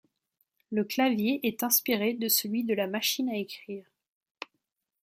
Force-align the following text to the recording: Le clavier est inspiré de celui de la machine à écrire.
Le 0.71 0.83
clavier 0.83 1.45
est 1.47 1.61
inspiré 1.61 2.15
de 2.15 2.27
celui 2.27 2.63
de 2.63 2.73
la 2.73 2.87
machine 2.87 3.29
à 3.29 3.35
écrire. 3.37 3.85